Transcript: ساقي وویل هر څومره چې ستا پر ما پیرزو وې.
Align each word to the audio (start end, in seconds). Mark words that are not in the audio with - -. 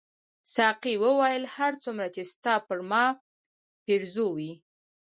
ساقي 0.55 0.93
وویل 1.03 1.43
هر 1.55 1.73
څومره 1.83 2.07
چې 2.15 2.21
ستا 2.31 2.53
پر 2.67 2.79
ما 2.89 3.05
پیرزو 3.83 4.27
وې. 4.35 4.51